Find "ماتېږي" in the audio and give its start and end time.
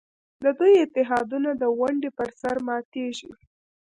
2.67-3.31